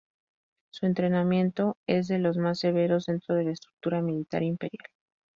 Su 0.71 0.87
entrenamiento 0.87 1.77
es 1.85 2.07
de 2.07 2.17
los 2.17 2.35
más 2.37 2.57
severos 2.57 3.05
dentro 3.05 3.35
de 3.35 3.43
la 3.43 3.51
estructura 3.51 4.01
militar 4.01 4.41
imperial. 4.41 4.87